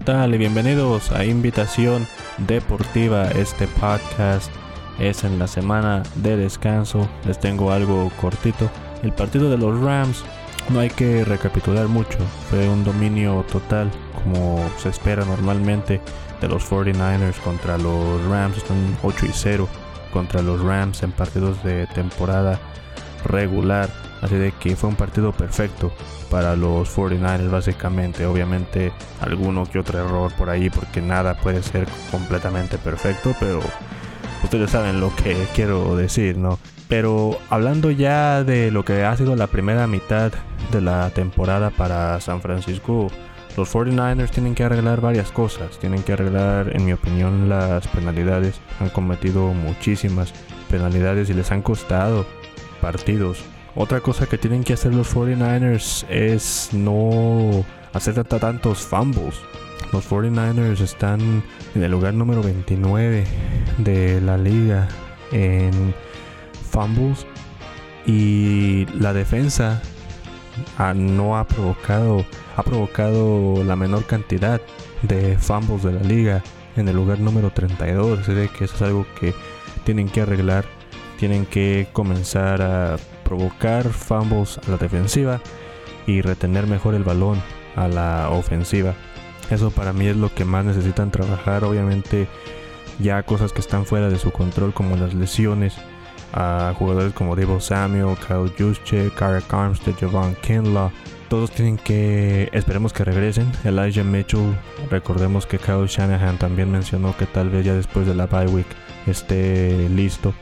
¿qué 0.00 0.04
tal? 0.04 0.34
Y 0.34 0.38
bienvenidos 0.38 1.12
a 1.12 1.26
Invitación 1.26 2.06
Deportiva. 2.38 3.28
Este 3.32 3.66
podcast 3.66 4.50
es 4.98 5.24
en 5.24 5.38
la 5.38 5.46
semana 5.46 6.02
de 6.16 6.38
descanso. 6.38 7.06
Les 7.26 7.38
tengo 7.38 7.70
algo 7.70 8.10
cortito. 8.18 8.70
El 9.02 9.12
partido 9.12 9.50
de 9.50 9.58
los 9.58 9.78
Rams, 9.78 10.24
no 10.70 10.80
hay 10.80 10.88
que 10.88 11.22
recapitular 11.24 11.86
mucho. 11.88 12.18
Fue 12.48 12.66
un 12.66 12.82
dominio 12.82 13.44
total, 13.52 13.90
como 14.22 14.64
se 14.78 14.88
espera 14.88 15.24
normalmente, 15.26 16.00
de 16.40 16.48
los 16.48 16.64
49ers 16.70 17.38
contra 17.44 17.76
los 17.76 18.24
Rams. 18.24 18.56
Están 18.56 18.96
8 19.02 19.26
y 19.26 19.32
0 19.34 19.68
contra 20.14 20.40
los 20.40 20.62
Rams 20.62 21.02
en 21.02 21.12
partidos 21.12 21.62
de 21.62 21.86
temporada 21.88 22.58
regular. 23.26 23.90
Así 24.22 24.34
de 24.34 24.52
que 24.52 24.76
fue 24.76 24.90
un 24.90 24.96
partido 24.96 25.32
perfecto 25.32 25.92
para 26.30 26.56
los 26.56 26.94
49ers 26.96 27.50
básicamente. 27.50 28.26
Obviamente 28.26 28.92
alguno 29.20 29.66
que 29.66 29.78
otro 29.78 29.98
error 29.98 30.32
por 30.36 30.50
ahí 30.50 30.70
porque 30.70 31.00
nada 31.00 31.34
puede 31.34 31.62
ser 31.62 31.86
completamente 32.10 32.78
perfecto, 32.78 33.34
pero 33.40 33.60
ustedes 34.42 34.70
saben 34.70 35.00
lo 35.00 35.14
que 35.16 35.46
quiero 35.54 35.96
decir, 35.96 36.36
¿no? 36.36 36.58
Pero 36.88 37.38
hablando 37.50 37.90
ya 37.90 38.42
de 38.42 38.70
lo 38.70 38.84
que 38.84 39.04
ha 39.04 39.16
sido 39.16 39.36
la 39.36 39.46
primera 39.46 39.86
mitad 39.86 40.32
de 40.72 40.80
la 40.80 41.10
temporada 41.10 41.70
para 41.70 42.20
San 42.20 42.40
Francisco, 42.40 43.10
los 43.56 43.72
49ers 43.74 44.30
tienen 44.30 44.54
que 44.54 44.64
arreglar 44.64 45.00
varias 45.00 45.30
cosas. 45.30 45.78
Tienen 45.78 46.02
que 46.02 46.12
arreglar, 46.12 46.74
en 46.74 46.84
mi 46.84 46.92
opinión, 46.92 47.48
las 47.48 47.86
penalidades. 47.88 48.60
Han 48.80 48.90
cometido 48.90 49.52
muchísimas 49.52 50.32
penalidades 50.68 51.30
y 51.30 51.34
les 51.34 51.50
han 51.52 51.62
costado 51.62 52.26
partidos. 52.80 53.44
Otra 53.76 54.00
cosa 54.00 54.26
que 54.26 54.36
tienen 54.36 54.64
que 54.64 54.72
hacer 54.72 54.94
los 54.94 55.14
49ers 55.14 56.04
es 56.08 56.70
no 56.72 57.64
hacer 57.92 58.22
tantos 58.24 58.78
fumbles. 58.78 59.36
Los 59.92 60.08
49ers 60.08 60.80
están 60.80 61.42
en 61.74 61.82
el 61.82 61.90
lugar 61.90 62.14
número 62.14 62.42
29 62.42 63.24
de 63.78 64.20
la 64.20 64.36
liga 64.36 64.88
en 65.32 65.94
fumbles 66.70 67.26
y 68.06 68.86
la 68.98 69.12
defensa 69.12 69.80
no 70.94 71.38
ha 71.38 71.46
provocado 71.46 72.24
ha 72.56 72.62
provocado 72.62 73.62
la 73.64 73.76
menor 73.76 74.04
cantidad 74.04 74.60
de 75.02 75.38
fumbles 75.38 75.82
de 75.84 75.92
la 75.92 76.02
liga 76.02 76.42
en 76.76 76.88
el 76.88 76.96
lugar 76.96 77.20
número 77.20 77.50
32 77.50 78.20
así 78.20 78.32
que 78.56 78.64
eso 78.64 78.74
es 78.74 78.82
algo 78.82 79.06
que 79.18 79.32
tienen 79.84 80.08
que 80.08 80.22
arreglar 80.22 80.64
tienen 81.18 81.46
que 81.46 81.88
comenzar 81.92 82.62
a 82.62 82.96
provocar 83.30 83.88
fumbles 83.90 84.58
a 84.58 84.72
la 84.72 84.76
defensiva 84.76 85.40
y 86.04 86.20
retener 86.20 86.66
mejor 86.66 86.96
el 86.96 87.04
balón 87.04 87.40
a 87.76 87.86
la 87.86 88.28
ofensiva. 88.30 88.94
Eso 89.50 89.70
para 89.70 89.92
mí 89.92 90.08
es 90.08 90.16
lo 90.16 90.34
que 90.34 90.44
más 90.44 90.64
necesitan 90.64 91.12
trabajar. 91.12 91.62
Obviamente 91.62 92.26
ya 92.98 93.22
cosas 93.22 93.52
que 93.52 93.60
están 93.60 93.86
fuera 93.86 94.08
de 94.08 94.18
su 94.18 94.32
control 94.32 94.74
como 94.74 94.96
las 94.96 95.14
lesiones 95.14 95.76
a 96.32 96.74
jugadores 96.76 97.12
como 97.12 97.36
Debo 97.36 97.60
Samuel, 97.60 98.16
Kyle 98.16 98.52
Juszczyk, 98.58 99.14
Karek 99.14 99.54
Armstead, 99.54 99.94
Javon 100.00 100.34
Kinlaw. 100.42 100.90
Todos 101.28 101.52
tienen 101.52 101.76
que, 101.76 102.48
esperemos 102.52 102.92
que 102.92 103.04
regresen. 103.04 103.52
Elijah 103.62 104.02
Mitchell, 104.02 104.56
recordemos 104.90 105.46
que 105.46 105.58
Kyle 105.58 105.86
Shanahan 105.86 106.36
también 106.36 106.68
mencionó 106.72 107.16
que 107.16 107.26
tal 107.26 107.48
vez 107.48 107.64
ya 107.64 107.74
después 107.74 108.08
de 108.08 108.16
la 108.16 108.26
bye 108.26 108.48
week 108.48 108.66
esté 109.06 109.88
listo. 109.88 110.34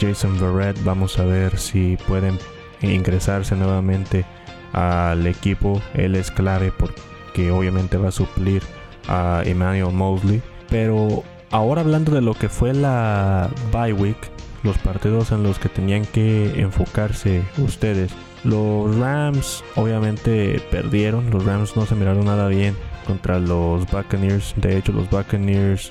Jason 0.00 0.38
Verrett. 0.38 0.82
Vamos 0.84 1.18
a 1.18 1.24
ver 1.24 1.58
si 1.58 1.96
pueden 2.06 2.38
ingresarse 2.82 3.56
nuevamente 3.56 4.24
al 4.72 5.26
equipo. 5.26 5.80
Él 5.94 6.14
es 6.14 6.30
clave 6.30 6.72
porque 6.76 7.50
obviamente 7.50 7.96
va 7.96 8.08
a 8.08 8.12
suplir 8.12 8.62
a 9.08 9.42
Emmanuel 9.44 9.94
Mosley. 9.94 10.42
Pero 10.68 11.24
ahora 11.50 11.80
hablando 11.80 12.12
de 12.12 12.20
lo 12.20 12.34
que 12.34 12.48
fue 12.48 12.74
la 12.74 13.50
bye 13.72 13.92
week, 13.92 14.18
los 14.62 14.78
partidos 14.78 15.32
en 15.32 15.42
los 15.42 15.58
que 15.58 15.68
tenían 15.68 16.04
que 16.04 16.60
enfocarse 16.60 17.42
ustedes. 17.58 18.12
Los 18.44 18.96
Rams 18.96 19.64
obviamente 19.74 20.62
perdieron, 20.70 21.30
los 21.30 21.44
Rams 21.44 21.76
no 21.76 21.86
se 21.86 21.94
miraron 21.94 22.26
nada 22.26 22.48
bien 22.48 22.76
contra 23.06 23.38
los 23.40 23.90
Buccaneers. 23.90 24.54
De 24.56 24.76
hecho, 24.76 24.92
los 24.92 25.10
Buccaneers 25.10 25.90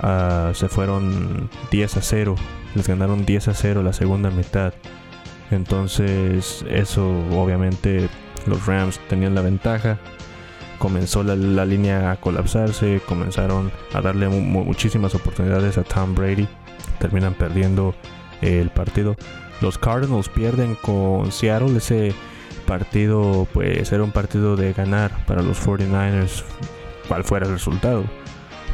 ah, 0.00 0.52
se 0.54 0.68
fueron 0.68 1.50
10 1.70 1.96
a 1.96 2.02
0 2.02 2.36
les 2.76 2.86
ganaron 2.86 3.24
10 3.24 3.48
a 3.48 3.54
0 3.54 3.82
la 3.82 3.92
segunda 3.92 4.30
mitad. 4.30 4.74
Entonces 5.50 6.64
eso 6.68 7.08
obviamente 7.32 8.08
los 8.46 8.66
Rams 8.66 9.00
tenían 9.08 9.34
la 9.34 9.40
ventaja. 9.40 9.98
Comenzó 10.78 11.22
la, 11.22 11.64
línea 11.64 12.10
a 12.10 12.16
colapsarse, 12.16 13.00
comenzaron 13.06 13.72
a 13.94 14.02
darle 14.02 14.28
muchísimas 14.28 15.14
oportunidades 15.14 15.78
a 15.78 15.84
Tom 15.84 16.14
Brady. 16.14 16.46
Terminan 16.98 17.32
perdiendo 17.32 17.94
el 18.42 18.68
partido. 18.68 19.16
Los 19.62 19.78
Cardinals 19.78 20.28
pierden 20.28 20.74
con 20.74 21.32
Seattle. 21.32 21.78
Ese 21.78 22.12
partido 22.66 23.48
pues 23.54 23.90
era 23.90 24.04
un 24.04 24.12
partido 24.12 24.54
de 24.54 24.74
ganar 24.74 25.24
para 25.24 25.40
los 25.40 25.66
49ers, 25.66 26.44
cual 27.08 27.24
fuera 27.24 27.46
el 27.46 27.52
resultado 27.52 28.04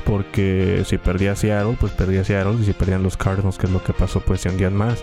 porque 0.04 0.82
si 0.86 0.98
perdía 0.98 1.36
Seattle, 1.36 1.76
pues 1.78 1.92
perdía 1.92 2.24
Seattle, 2.24 2.56
y 2.60 2.64
si 2.64 2.72
perdían 2.72 3.02
los 3.02 3.16
Cardinals, 3.16 3.58
que 3.58 3.66
es 3.66 3.72
lo 3.72 3.82
que 3.82 3.92
pasó, 3.92 4.20
pues 4.20 4.40
se 4.40 4.48
hundían 4.48 4.74
más. 4.74 5.02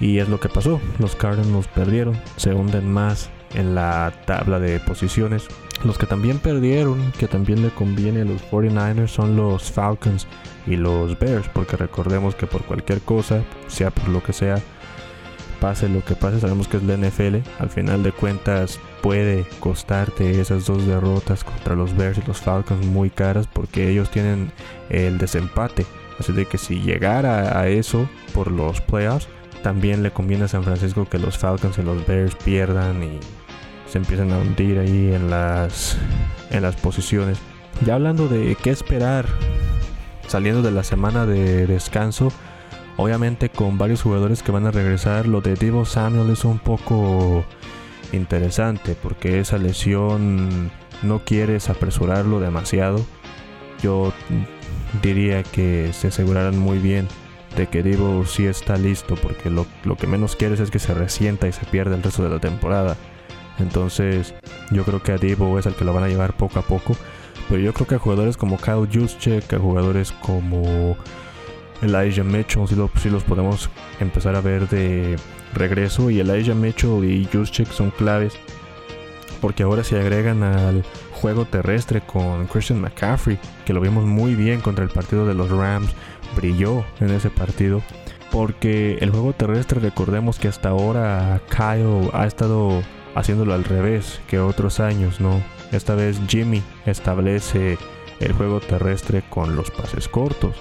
Y 0.00 0.18
es 0.18 0.28
lo 0.28 0.40
que 0.40 0.48
pasó, 0.48 0.80
los 0.98 1.14
Cardinals 1.14 1.68
perdieron, 1.68 2.18
se 2.36 2.54
hunden 2.54 2.90
más 2.90 3.30
en 3.54 3.74
la 3.74 4.12
tabla 4.26 4.58
de 4.58 4.80
posiciones. 4.80 5.46
Los 5.84 5.98
que 5.98 6.06
también 6.06 6.38
perdieron, 6.38 7.12
que 7.18 7.26
también 7.26 7.62
le 7.62 7.70
conviene 7.70 8.22
a 8.22 8.24
los 8.24 8.42
49ers, 8.50 9.08
son 9.08 9.36
los 9.36 9.70
Falcons 9.70 10.26
y 10.66 10.76
los 10.76 11.18
Bears, 11.18 11.48
porque 11.52 11.76
recordemos 11.76 12.34
que 12.34 12.46
por 12.46 12.62
cualquier 12.62 13.00
cosa, 13.00 13.42
sea 13.66 13.90
por 13.90 14.08
lo 14.08 14.22
que 14.22 14.32
sea, 14.32 14.56
pase 15.60 15.88
lo 15.88 16.04
que 16.04 16.14
pase, 16.14 16.40
sabemos 16.40 16.66
que 16.66 16.78
es 16.78 16.82
la 16.82 16.96
NFL, 16.96 17.36
al 17.58 17.70
final 17.70 18.02
de 18.02 18.12
cuentas 18.12 18.80
puede 19.02 19.44
costarte 19.60 20.40
esas 20.40 20.66
dos 20.66 20.86
derrotas 20.86 21.44
contra 21.44 21.74
los 21.74 21.96
Bears 21.96 22.18
y 22.18 22.26
los 22.26 22.38
Falcons 22.38 22.84
muy 22.86 23.10
caras 23.10 23.46
porque 23.46 23.88
ellos 23.90 24.10
tienen 24.10 24.52
el 24.88 25.18
desempate. 25.18 25.86
Así 26.18 26.32
de 26.32 26.46
que 26.46 26.58
si 26.58 26.80
llegara 26.80 27.58
a 27.58 27.68
eso 27.68 28.08
por 28.34 28.50
los 28.50 28.80
playoffs, 28.80 29.28
también 29.62 30.02
le 30.02 30.10
conviene 30.10 30.44
a 30.44 30.48
San 30.48 30.64
Francisco 30.64 31.08
que 31.08 31.18
los 31.18 31.38
Falcons 31.38 31.78
y 31.78 31.82
los 31.82 32.06
Bears 32.06 32.34
pierdan 32.34 33.02
y 33.02 33.20
se 33.90 33.98
empiecen 33.98 34.32
a 34.32 34.38
hundir 34.38 34.78
ahí 34.78 35.12
en 35.14 35.30
las, 35.30 35.96
en 36.50 36.62
las 36.62 36.76
posiciones. 36.76 37.38
Ya 37.84 37.94
hablando 37.94 38.28
de 38.28 38.56
qué 38.62 38.70
esperar 38.70 39.26
saliendo 40.30 40.62
de 40.62 40.70
la 40.70 40.84
semana 40.84 41.26
de 41.26 41.66
descanso, 41.66 42.32
obviamente 43.00 43.48
con 43.48 43.78
varios 43.78 44.02
jugadores 44.02 44.42
que 44.42 44.52
van 44.52 44.66
a 44.66 44.70
regresar, 44.70 45.26
lo 45.26 45.40
de 45.40 45.54
Divo 45.54 45.84
Samuel 45.84 46.30
es 46.30 46.44
un 46.44 46.58
poco 46.58 47.44
interesante 48.12 48.94
porque 49.00 49.40
esa 49.40 49.58
lesión 49.58 50.70
no 51.02 51.20
quieres 51.20 51.70
apresurarlo 51.70 52.40
demasiado. 52.40 53.04
Yo 53.82 54.12
diría 55.02 55.42
que 55.42 55.92
se 55.92 56.08
asegurarán 56.08 56.58
muy 56.58 56.78
bien 56.78 57.08
de 57.56 57.66
que 57.68 57.82
Divo 57.82 58.26
sí 58.26 58.46
está 58.46 58.76
listo 58.76 59.14
porque 59.16 59.50
lo, 59.50 59.66
que 59.96 60.06
menos 60.06 60.36
quieres 60.36 60.60
es 60.60 60.70
que 60.70 60.78
se 60.78 60.92
resienta 60.92 61.48
y 61.48 61.52
se 61.52 61.64
pierda 61.66 61.96
el 61.96 62.02
resto 62.02 62.22
de 62.22 62.28
la 62.28 62.38
temporada. 62.38 62.96
Entonces 63.58 64.34
yo 64.70 64.84
creo 64.84 65.02
que 65.02 65.12
a 65.12 65.16
Divo 65.16 65.58
es 65.58 65.66
el 65.66 65.74
que 65.74 65.84
lo 65.84 65.94
van 65.94 66.04
a 66.04 66.08
llevar 66.08 66.36
poco 66.36 66.58
a 66.58 66.62
poco. 66.62 66.96
Pero 67.48 67.62
yo 67.62 67.72
creo 67.72 67.86
que 67.86 67.94
a 67.96 67.98
jugadores 67.98 68.36
como 68.36 68.58
Kyle 68.58 68.86
Juszczyk, 68.92 69.52
a 69.54 69.58
jugadores 69.58 70.12
como 70.12 70.96
Elijah 71.82 72.24
Mitchell, 72.24 72.66
si, 72.68 72.76
si 73.00 73.10
los 73.10 73.24
podemos 73.24 73.70
empezar 74.00 74.34
a 74.36 74.40
ver 74.40 74.68
de 74.68 75.16
regreso 75.54 76.10
y 76.10 76.20
Elijah 76.20 76.54
Mitchell 76.54 77.04
y 77.04 77.28
Juszczyk 77.32 77.70
son 77.72 77.90
claves 77.90 78.38
porque 79.40 79.62
ahora 79.62 79.82
se 79.82 79.98
agregan 79.98 80.42
al 80.42 80.84
juego 81.12 81.44
terrestre 81.44 82.00
con 82.00 82.46
Christian 82.46 82.80
McCaffrey, 82.80 83.38
que 83.64 83.72
lo 83.72 83.80
vimos 83.80 84.04
muy 84.04 84.34
bien 84.34 84.60
contra 84.60 84.84
el 84.84 84.90
partido 84.90 85.26
de 85.26 85.34
los 85.34 85.50
Rams, 85.50 85.90
brilló 86.36 86.84
en 87.00 87.10
ese 87.10 87.30
partido. 87.30 87.82
Porque 88.30 88.98
el 89.00 89.10
juego 89.10 89.32
terrestre, 89.32 89.80
recordemos 89.80 90.38
que 90.38 90.48
hasta 90.48 90.68
ahora 90.68 91.40
Kyle 91.48 92.10
ha 92.12 92.26
estado 92.26 92.82
haciéndolo 93.14 93.54
al 93.54 93.64
revés 93.64 94.20
que 94.28 94.38
otros 94.38 94.78
años, 94.78 95.20
¿no? 95.20 95.42
Esta 95.72 95.94
vez 95.96 96.20
Jimmy 96.28 96.62
establece 96.86 97.76
el 98.20 98.32
juego 98.32 98.60
terrestre 98.60 99.22
con 99.28 99.56
los 99.56 99.70
pases 99.70 100.06
cortos 100.06 100.54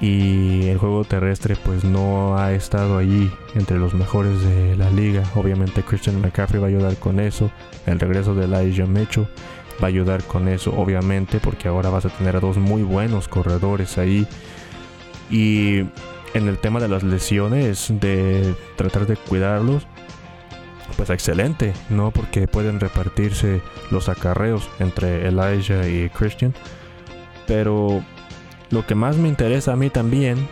y 0.00 0.68
el 0.68 0.78
juego 0.78 1.04
terrestre 1.04 1.56
pues 1.64 1.82
no 1.84 2.38
ha 2.38 2.52
estado 2.52 2.98
allí 2.98 3.30
entre 3.54 3.78
los 3.78 3.94
mejores 3.94 4.40
de 4.42 4.76
la 4.76 4.90
liga. 4.90 5.24
Obviamente 5.34 5.82
Christian 5.82 6.20
McCaffrey 6.20 6.60
va 6.60 6.66
a 6.66 6.70
ayudar 6.70 6.96
con 6.96 7.18
eso. 7.18 7.50
El 7.86 7.98
regreso 7.98 8.34
de 8.34 8.44
Elijah 8.44 8.86
Mitchell 8.86 9.26
va 9.82 9.86
a 9.86 9.88
ayudar 9.88 10.22
con 10.24 10.48
eso, 10.48 10.72
obviamente, 10.76 11.40
porque 11.40 11.68
ahora 11.68 11.90
vas 11.90 12.04
a 12.04 12.10
tener 12.10 12.36
a 12.36 12.40
dos 12.40 12.58
muy 12.58 12.82
buenos 12.82 13.26
corredores 13.26 13.98
ahí. 13.98 14.26
Y 15.30 15.80
en 16.34 16.48
el 16.48 16.58
tema 16.58 16.80
de 16.80 16.88
las 16.88 17.02
lesiones, 17.02 17.92
de 18.00 18.54
tratar 18.76 19.06
de 19.06 19.16
cuidarlos, 19.16 19.86
pues 20.96 21.10
excelente, 21.10 21.74
¿no? 21.90 22.12
Porque 22.12 22.48
pueden 22.48 22.80
repartirse 22.80 23.60
los 23.90 24.08
acarreos 24.08 24.68
entre 24.78 25.26
Elijah 25.26 25.86
y 25.88 26.08
Christian. 26.08 26.54
Pero 27.46 28.02
lo 28.70 28.86
que 28.86 28.94
más 28.94 29.16
me 29.16 29.28
interesa 29.28 29.72
a 29.72 29.76
mí 29.76 29.90
también 29.90 30.48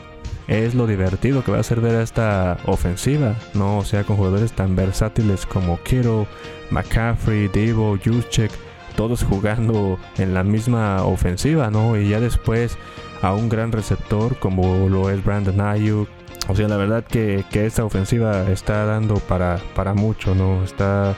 es 0.49 0.75
lo 0.75 0.87
divertido 0.87 1.43
que 1.43 1.53
va 1.53 1.59
a 1.59 1.63
ser 1.63 1.81
ver 1.81 2.01
esta 2.01 2.59
ofensiva, 2.67 3.35
¿no? 3.55 3.79
O 3.79 3.85
sea, 3.85 4.05
con 4.05 4.17
jugadores 4.17 4.53
tan 4.53 4.77
versátiles 4.77 5.45
como 5.45 5.83
Kittle, 5.83 6.27
McCaffrey, 6.71 7.49
Devo, 7.49 7.99
Juszczyk, 8.03 8.51
todos 8.97 9.25
jugando 9.29 9.99
en 10.19 10.35
la 10.35 10.45
misma 10.45 11.05
ofensiva, 11.05 11.71
¿no? 11.71 11.97
Y 11.97 12.09
ya 12.09 12.21
después 12.21 12.79
a 13.23 13.33
un 13.33 13.49
gran 13.49 13.73
receptor 13.73 14.37
como 14.39 14.89
lo 14.89 15.11
es 15.11 15.25
Brandon 15.25 15.61
Ayuk. 15.61 16.09
O 16.49 16.55
sea, 16.55 16.69
la 16.69 16.77
verdad 16.77 17.03
que, 17.05 17.45
esta 17.53 17.85
ofensiva 17.85 18.49
está 18.51 18.85
dando 18.85 19.17
para, 19.17 19.59
para 19.75 19.95
mucho, 19.95 20.35
¿no? 20.35 20.63
Está 20.63 21.17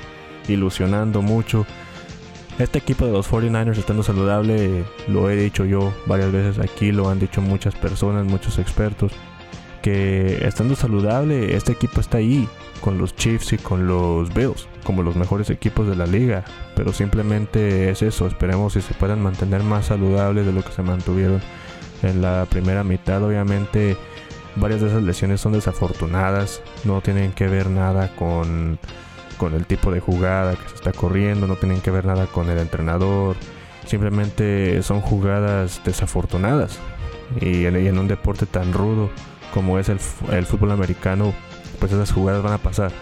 ilusionando 0.49 1.21
mucho. 1.21 1.67
Este 2.59 2.79
equipo 2.79 3.07
de 3.07 3.13
los 3.13 3.31
49ers 3.31 3.79
estando 3.79 4.03
saludable, 4.03 4.85
lo 5.07 5.31
he 5.31 5.37
dicho 5.37 5.65
yo 5.65 5.95
varias 6.07 6.33
veces 6.33 6.59
aquí, 6.59 6.91
lo 6.91 7.09
han 7.09 7.21
dicho 7.21 7.41
muchas 7.41 7.77
personas, 7.77 8.27
muchos 8.27 8.59
expertos, 8.59 9.13
que 9.81 10.45
estando 10.45 10.75
saludable, 10.75 11.55
este 11.55 11.71
equipo 11.71 12.01
está 12.01 12.19
ahí 12.19 12.49
con 12.81 12.99
los 12.99 13.15
Chiefs 13.15 13.53
y 13.53 13.59
con 13.59 13.87
los 13.87 14.35
Bills, 14.35 14.67
como 14.83 15.05
los 15.05 15.15
mejores 15.15 15.51
equipos 15.51 15.87
de 15.87 15.95
la 15.95 16.07
liga. 16.07 16.45
Pero 16.75 16.93
simplemente 16.93 17.91
es 17.91 18.03
eso, 18.03 18.27
esperemos 18.27 18.73
si 18.73 18.81
se 18.81 18.95
puedan 18.95 19.23
mantener 19.23 19.63
más 19.63 19.87
saludables 19.87 20.45
de 20.45 20.53
lo 20.53 20.63
que 20.63 20.73
se 20.73 20.83
mantuvieron 20.83 21.41
en 22.03 22.23
la 22.23 22.45
primera 22.51 22.83
mitad. 22.83 23.23
Obviamente 23.23 23.97
varias 24.57 24.81
de 24.81 24.89
esas 24.89 25.05
lesiones 25.05 25.41
son 25.41 25.53
desafortunadas, 25.53 26.61
no 26.85 27.01
tienen 27.03 27.31
que 27.33 27.47
ver 27.47 27.71
nada 27.71 28.15
con 28.17 28.81
con 29.39 29.55
el 29.55 29.65
tipo 29.65 29.91
de 29.91 30.01
jugada 30.01 30.57
que 30.57 30.69
se 30.69 30.75
está 30.75 30.93
corriendo, 30.93 31.47
no 31.47 31.57
tienen 31.57 31.81
que 31.81 31.91
ver 31.91 32.05
nada 32.05 32.27
con 32.27 32.51
el 32.51 32.59
entrenador, 32.59 33.37
simplemente 33.87 34.83
son 34.83 35.01
jugadas 35.01 35.81
desafortunadas. 35.85 36.79
Y 37.41 37.67
en, 37.67 37.99
un 37.99 38.09
deporte 38.09 38.47
tan 38.47 38.73
rudo 38.73 39.11
como 39.53 39.79
es 39.79 39.89
el, 39.89 39.99
fútbol 39.99 40.73
americano, 40.73 41.33
pues 41.79 41.93
esas 41.93 42.13
jugadas 42.13 42.43
van 42.43 42.55
a 42.55 42.59
pasar. 42.59 42.93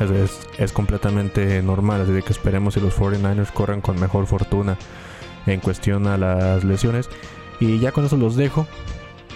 Es, 0.00 0.48
es, 0.58 0.72
completamente 0.72 1.62
normal, 1.62 2.00
así 2.02 2.22
que 2.22 2.32
esperemos 2.32 2.74
si 2.74 2.80
los 2.80 2.96
49ers 2.96 3.52
corren 3.52 3.80
con 3.80 4.00
mejor 4.00 4.26
fortuna 4.26 4.76
en 5.46 5.60
cuestión 5.60 6.06
a 6.06 6.16
las 6.16 6.64
lesiones. 6.64 7.08
Y 7.60 7.78
ya 7.78 7.92
con 7.92 8.04
eso 8.04 8.16
los 8.16 8.36
dejo. 8.36 8.66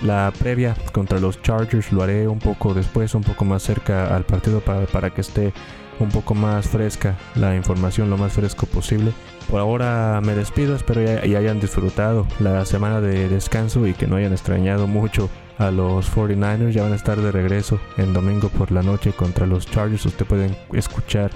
La 0.02 0.30
previa 0.38 0.76
contra 0.92 1.18
los 1.20 1.40
Chargers 1.40 1.90
lo 1.90 2.02
haré 2.02 2.28
un 2.28 2.38
poco 2.38 2.74
después, 2.74 3.14
un 3.14 3.22
poco 3.22 3.44
más 3.46 3.62
cerca 3.62 4.14
al 4.14 4.24
partido 4.24 4.60
para, 4.60 4.84
para 4.86 5.10
que 5.10 5.22
esté 5.22 5.54
un 5.98 6.10
poco 6.10 6.34
más 6.34 6.69
fresca 6.69 7.16
la 7.34 7.56
información, 7.56 8.10
lo 8.10 8.16
más 8.16 8.32
fresco 8.32 8.66
posible. 8.66 9.12
Por 9.50 9.60
ahora 9.60 10.20
me 10.25 10.34
despido, 10.34 10.75
espero 10.75 11.02
y 11.02 11.37
hayan 11.37 11.60
disfrutado 11.60 12.26
la 12.40 12.64
semana 12.64 13.00
de 13.00 13.28
descanso 13.28 13.87
y 13.87 13.94
que 13.94 14.06
no 14.06 14.16
hayan 14.16 14.32
extrañado 14.32 14.87
mucho 14.87 15.31
a 15.58 15.70
los 15.70 16.10
49ers. 16.14 16.72
Ya 16.72 16.82
van 16.82 16.93
a 16.93 16.96
estar 16.96 17.20
de 17.20 17.32
regreso 17.32 17.78
en 17.96 18.12
domingo 18.12 18.48
por 18.48 18.72
la 18.72 18.82
noche 18.82 19.12
contra 19.12 19.46
los 19.46 19.66
Chargers. 19.66 20.06
Usted 20.06 20.26
pueden 20.26 20.56
escuchar 20.72 21.31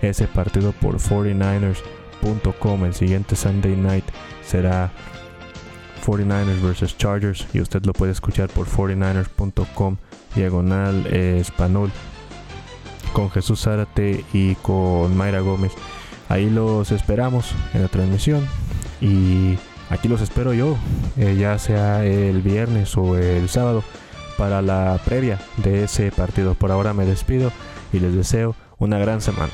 ese 0.00 0.26
partido 0.26 0.72
por 0.72 0.98
49ers.com. 0.98 2.84
El 2.84 2.94
siguiente 2.94 3.36
Sunday 3.36 3.76
night 3.76 4.04
será 4.42 4.90
49ers 6.04 6.60
vs 6.60 6.96
Chargers 6.96 7.46
y 7.52 7.60
usted 7.60 7.84
lo 7.84 7.92
puede 7.92 8.12
escuchar 8.12 8.48
por 8.48 8.66
49ers.com 8.66 9.96
diagonal 10.34 11.06
eh, 11.10 11.38
español 11.38 11.92
con 13.12 13.30
Jesús 13.30 13.62
Zárate 13.62 14.24
y 14.32 14.54
con 14.56 15.16
Mayra 15.16 15.40
Gómez. 15.40 15.72
Ahí 16.28 16.48
los 16.50 16.90
esperamos 16.92 17.52
en 17.74 17.82
la 17.82 17.88
transmisión 17.88 18.46
y 19.00 19.58
aquí 19.90 20.08
los 20.08 20.20
espero 20.20 20.54
yo, 20.54 20.76
eh, 21.16 21.36
ya 21.38 21.58
sea 21.58 22.04
el 22.04 22.40
viernes 22.42 22.96
o 22.96 23.16
el 23.16 23.48
sábado, 23.48 23.84
para 24.38 24.62
la 24.62 24.98
previa 25.04 25.38
de 25.58 25.84
ese 25.84 26.10
partido. 26.10 26.54
Por 26.54 26.70
ahora 26.70 26.94
me 26.94 27.04
despido 27.04 27.52
y 27.92 28.00
les 28.00 28.14
deseo 28.14 28.54
una 28.78 28.98
gran 28.98 29.20
semana. 29.20 29.52